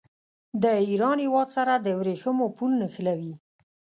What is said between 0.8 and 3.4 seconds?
ایران هېواد سره د ورېښمو پل نښلوي.